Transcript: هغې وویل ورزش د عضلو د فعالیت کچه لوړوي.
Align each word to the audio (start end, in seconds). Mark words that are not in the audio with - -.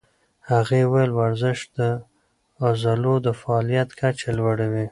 هغې 0.49 0.81
وویل 0.85 1.11
ورزش 1.19 1.59
د 1.77 1.79
عضلو 2.65 3.15
د 3.25 3.27
فعالیت 3.41 3.89
کچه 3.99 4.29
لوړوي. 4.39 4.85